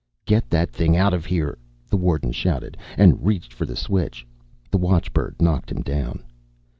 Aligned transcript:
"Get 0.25 0.49
that 0.49 0.71
thing 0.71 0.97
out 0.97 1.13
of 1.13 1.25
here!" 1.27 1.59
the 1.87 1.95
warden 1.95 2.31
shouted, 2.31 2.75
and 2.97 3.23
reached 3.23 3.53
for 3.53 3.67
the 3.67 3.75
switch. 3.75 4.25
The 4.71 4.79
watchbird 4.79 5.39
knocked 5.39 5.71
him 5.71 5.83
down. 5.83 6.23